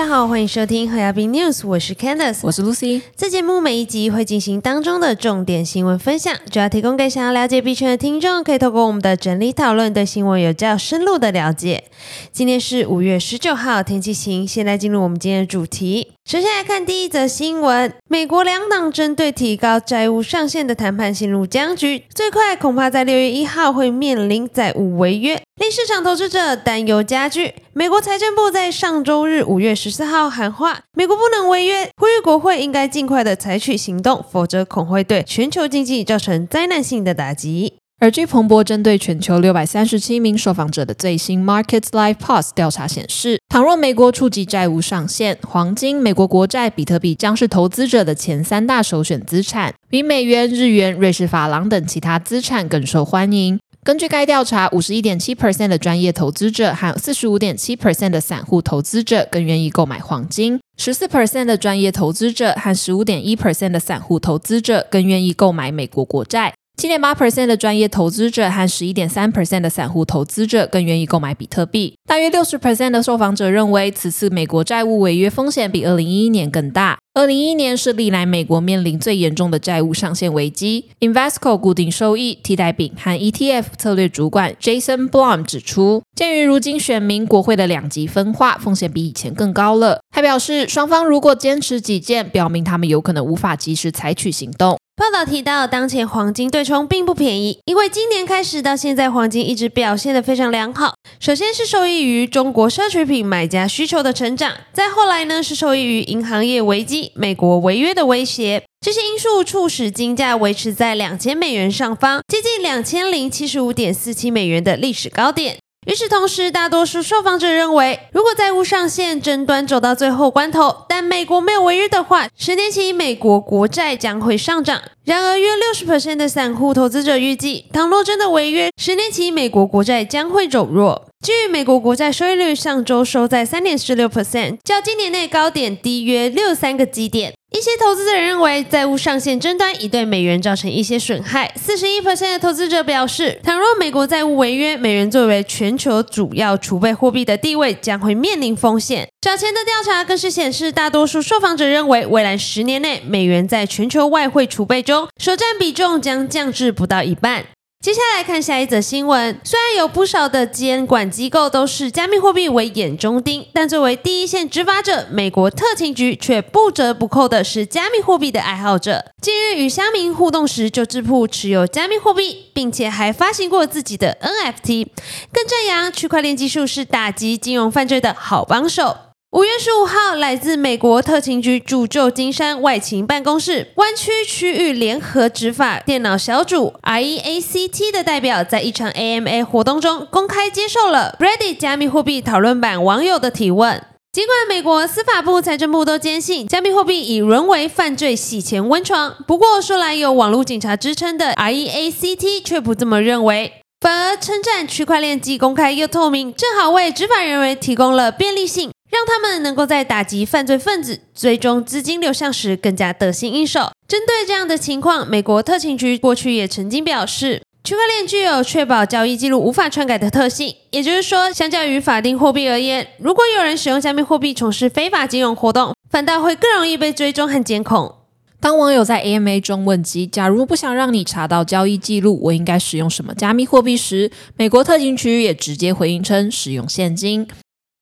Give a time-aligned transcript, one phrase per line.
[0.00, 3.02] 家好，欢迎收听和亚宾 News，我是 Candice，我是 Lucy。
[3.14, 11.84] 这节目每一集会进行当中的重点新闻分享，主要提供给想要了解币圈的听众，可以透过我们的整理讨论，对新闻有较深入的了解。
[12.32, 14.48] 今天是五月十九号，天气晴。
[14.48, 16.12] 现在进入我们今天的主题。
[16.26, 27.54] 首先来看第一则新闻：美国两党针对提高债务上限的谈判陷入僵局，最快恐怕在六月一号会面临债务违约，令市场投资者担忧加剧。
[27.72, 37.79] 美国财政部在上周日五月十四号喊话，美国不能违约，呼吁国会应该尽快的采取行动，否则恐会对全球经济造成灾难性的打击。
[38.00, 53.60] 而据彭博针对全球六百三十七名受访者的最新 Markets Live Pulse 调查显示，倘若美国触及债务上限，黄金、美国国债、比特币将是投资者的前三大首选资产，比美元、日元、瑞士法郎等其他资产更受欢迎。
[53.84, 66.54] 根据该调查，五十一点七 percent 的专业投资者和四十五点七 percent 的散户投资者更愿意购买黄金，十四 percent 的专业投资者和十五点一 percent 的散户投资者更愿意购买美国国债。
[66.76, 71.94] 七点八 percent 的专业投资者和十一点三 percent 的散户投资者更愿意购买比特币。
[72.06, 76.98] 大约六十 percent 的受访者认为，此次美国债务违约风险比二零一一年更大。
[77.12, 80.86] 二零一一年是历来美国面临最严重的债务上限危机。
[81.00, 90.00] Investco 固定收益替代品和 ETF 策略主管 Jason Blum 指出，鉴于如今选民国会的两极分化，风险比以前更高了。
[90.10, 94.78] 他表示，双方如果坚持己见，表明他们有可能无法及时采取行动。
[95.00, 100.92] 报道提到，当前黄金对冲并不便宜，因为今年开始到现在，黄金一直表现得非常良好。
[101.18, 115.59] 首先是受益于中国奢侈品买家需求的成长，再后来呢是受益于银行业危机、美国违约的威胁，这些因素促使金价维持在两千美元上方，接近两千零七十五点四七美元的历史高点。
[115.86, 124.82] 与此同时，大多数受访者认为，如果债务上限争端走到最后关头，但美国没有违约的话，十年期美国国债将会上涨。
[125.10, 131.08] 然而，约六十 percent 的散户投资者预计，倘若真的违约，十年期美国国债将会走弱。
[131.20, 137.34] 至于美国国债收益率，上周收在三点四六 percent，较今年内高点低约六三个基点。
[137.50, 141.52] 一些投资者认为，债务上限争端已对美元造成一些损害。
[141.56, 149.08] 四十一 percent 的投资者表示，倘若美国债务违约，美元作为全球主要储备货币的地位将会面临风险。
[149.20, 157.46] 早前的调查更是显示，大多数受访者认为，未来十年内美元在全球外汇储备中所占比重将降至不到一半。
[157.82, 159.40] 接下来看下一则新闻。
[159.42, 169.06] 虽然有不少的监管机构都视加密货币为眼中钉，但作为第一线执法者，美国特勤局却不折不扣的是加密货币的爱好者。
[169.22, 174.88] 近日与乡民互动时，就自曝持有加密货币，并且还发行过自己的 NFT，
[175.32, 178.94] 更赞扬区块链技术是打击金融犯罪的好帮手。
[179.32, 193.80] 五月十五号，来自美国特勤局驻旧金山外勤办公室湾区区域联合执法电脑小组 （REACT） 的代表，在一场 AMA 活动中公开接受了 Reddit 加密货币讨论版网友的提问。
[194.10, 208.72] 尽管美国司法部、财政部都坚信加密货币已沦为犯罪洗钱温床，不过说来有网络警察之称的 REACT 却不这么认为，反而称赞区块链既公开又透明，正好为执法人员提供了便利性。
[208.90, 213.70] 让他们能够在打击犯罪分子、追踪资金流向时更加得心应手。
[213.86, 220.54] 针对这样的情况，美国特勤局过去也曾经表示，区块链具有确保交易记录无法篡改的特性。
[220.70, 227.94] 也就是说，相较于法定货币而言，如果有人使用加密货币从事非法金融活动，反倒会更容易被追踪和监控。
[228.40, 237.28] 当网友在 AMA 中问及“假如不想让你查到交易记录，我应该使用什么加密货币”时，美国特勤局也直接回应称：使用现金。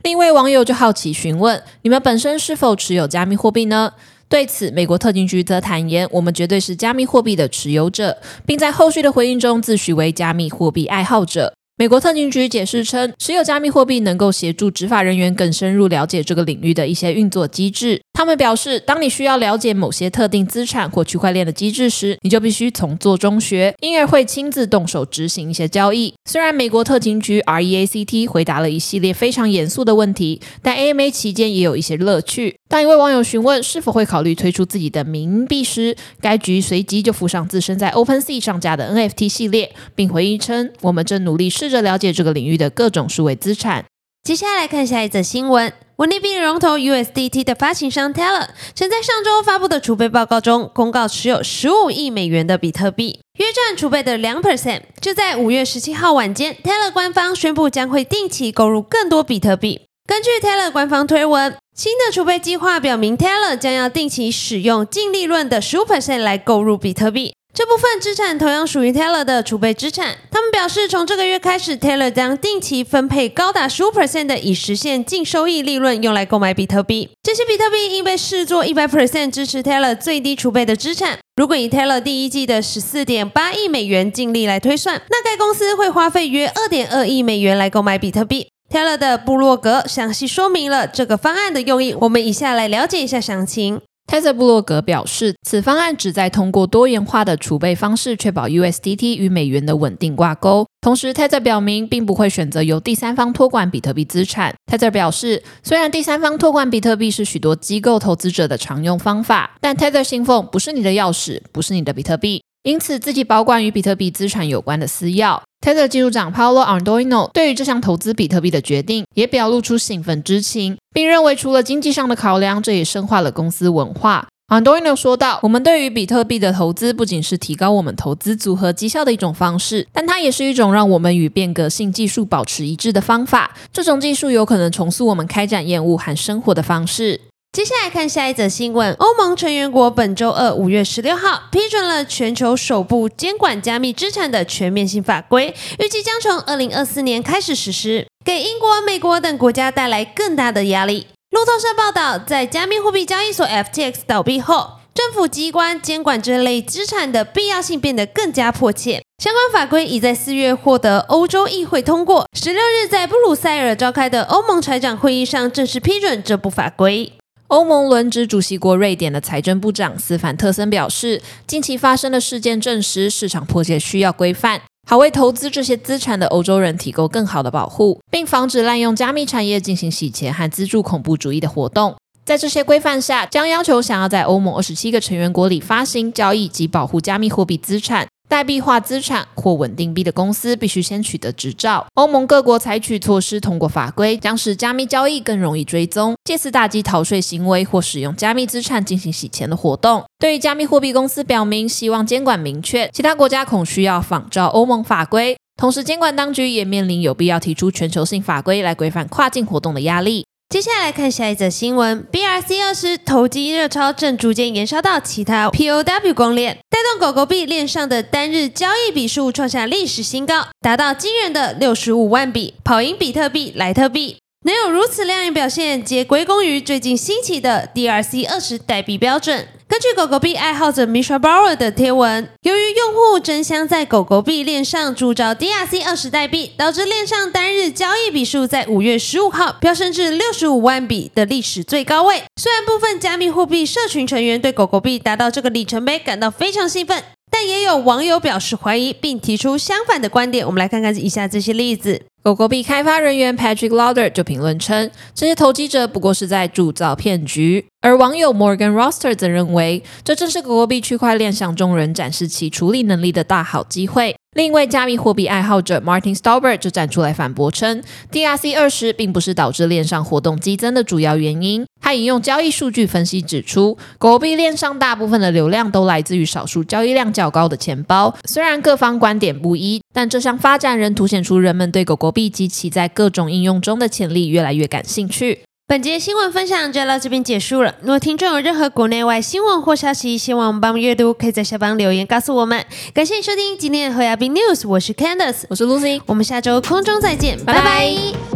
[0.05, 3.93] 另一位网友就好奇询问：“你们本身是否持有加密货币呢？”
[4.31, 8.17] 对此，美国特勤局则坦言：“我们绝对是加密货币的持有者，
[8.47, 18.01] 并在后续的回应中自诩为加密货币爱好者。”美国特勤局解释称，持有加密货币能够协助执法人员更深入了解这个领域的一些运作机制。
[18.19, 26.12] 他们表示，当你需要了解某些特定资产或区块链的机制时，你就必须从做中学，因而会亲自动手执行一些交易。
[26.29, 32.56] 虽然美国特勤局 REACT 回答了一系列非常严肃的问题，但 AMA 期间也有一些乐趣。
[32.69, 43.85] 当一位网友询问是否会考虑推出自己的冥币时，该局随即就附上自身在 OpenSea 上架的 NFT 系列，并回应称：“我们正努力试着了解这个领域的各种数位资产。”
[44.26, 45.73] 接下来看下一则新闻。
[45.99, 54.83] 稳定币龙头 USDT 的发行商 Teller 曾在上周发布的储备报告中公告持有十五亿美元的比特币，约占储备的两 percent。
[55.00, 59.81] 就在五月十七号晚间，Teller 官方宣布将会定期购入更多比特币。
[60.06, 67.35] 根据 Teller 官方推文，新的储备计划表明，Teller 将要定期使用净利润的十五 percent 来购入比特币。
[67.58, 70.16] 这部分资产同样属于 Teller 的储备资产。
[70.31, 77.10] 他们表示，从这个月开始，Teller 将定期分配高达十五 percent 的已实现净收益利润，用来购买比特币。
[77.20, 81.19] 这些比特币应被视作一百 percent 支持 Teller 最低储备的资产。
[81.34, 88.46] 如果以 Teller 第一季的十四点八亿美元净利来推算，那该公司会花费约二点二亿美元来购买比特币。
[88.72, 91.93] Teller 的部落格详细说明了这个方案的用意。
[92.02, 93.81] 我们以下来了解一下详情。
[94.08, 100.66] Tether 布洛格表示，此方案旨在通过多元化的储备方式，确保 USDT 与美元的稳定挂钩。
[100.81, 104.55] 同时，Tether 表明并不会选择由第三方托管比特币资产。
[104.72, 115.38] Tether 表示，虽然第三方托管比特币是许多机构投资者的常用方法，但 Tether 信奉不是你的钥匙，不是你的比特币，因此自己保管与比特币资产有关的私钥。
[115.60, 124.28] Tether 技术长 Paolo Ardoino 对于这项投资比特币的决定也表露出兴奋之情，并认为除了经济上的考量，这也深化了公司文化。
[124.49, 133.55] Ardoino 说道：“我们对于比特币的投资不仅是提高我们投资组合绩效的一种方式，但它也是一种让我们与变革性技术保持一致的方法。
[133.70, 137.20] 这种技术有可能重塑我们开展业务和生活的方式。”
[137.58, 138.94] 接下来看下一则新闻。
[139.00, 151.08] 欧盟成员国本周二五月十六号批准了全球首部监管加密资产的全面性法规，预计将从二零二四年开始实施，给英国、美国等国家带来更大的压力。
[151.31, 159.02] 路透社报道，在加密货币交易所 FTX 倒闭后，政府机关监管这类资产的必要性变得更加迫切。
[159.20, 167.18] 相关法规已在四月获得欧洲议会通过，十六日在布鲁塞尔召开的欧盟财长会议上正式批准这部法规。
[167.49, 181.97] 欧盟轮值主席国瑞典的财政部长斯凡特森表示，近期发生的事件证实，市场迫切需要规范，好为投资这些资产的欧洲人提供更好的保护，并防止滥用加密产业进行洗钱和资助恐怖主义的活动。
[182.27, 188.07] 在这些规范下，将要求想要在欧盟二十七个成员国里发行、交易及保护加密货币资产。
[188.29, 191.87] 代币化资产或稳定币的公司必须先取得执照。
[191.95, 200.05] 欧盟各国采取措施，通过法规将使加密交易更容易追踪，借此打击逃税行为或使用加密资产进行洗钱的活动。
[200.19, 205.39] 对于加密货币公司表明希望监管明确，其他国家恐需要仿照欧盟法规。
[205.57, 210.25] 同时，监管当局也面临有必要提出全球性法规来规范跨境活动的压力。
[210.49, 224.17] 接下来看下一则新闻：BRC 二十投机热潮正逐渐延烧到其他 POW 光链，带动狗狗币链上的单日交易笔数创下历史新高，达到惊人的六十五万笔，跑赢比特币、莱特币。
[224.47, 229.47] 能有如此亮眼表现，皆归功于最近兴起的 DRC 二十代币标准。
[229.69, 242.23] 根据狗狗币爱好者 Misha Bauer 的贴文，由于用户争相在狗狗币链上铸造 DRC 二十代币，导致链上单日交易笔数在五月十五号飙升至六十五万笔的历史最高位。
[242.41, 250.47] 虽然部分加密货币社群成员对狗狗币达到这个里程碑感到非常兴奋，但也有网友表示怀疑，并提出相反的观点。
[250.47, 252.00] 我们来看看以下这些例子。
[252.20, 257.67] 狗狗币开发人员 Patrick Lauder 就评论称，这些投机者不过是在铸造骗局。
[257.81, 264.17] 而网友 Morgan Roster 则认为，这正是狗狗币区块链向众人展示其处理能力的大好机会。
[264.35, 267.81] 另一位加密货币爱好者 Martin Stauber 就站出来反驳称
[268.11, 271.65] ，DRC 二十并不是导致链上活动激增的主要原因。
[271.81, 278.13] 他引用交易数据分析指出，狗币链上大部分的流量都来自于少数交易量较高的钱包。
[278.25, 285.43] 虽然各方观点不一，但这项发展仍凸显出人们对狗狗币及其在各种应用中的潜力越来越感兴趣。
[285.70, 287.75] 本节新闻分享就到这边结束了。
[287.82, 292.65] 如果听众有任何国内外新闻或消息，希望我们帮忙阅读，可以在下方留言告诉我们。
[292.94, 298.28] 感谢收听今天的和亚宾 news，我是 Candice，我是 Lucy，我们下周空中再见，拜拜。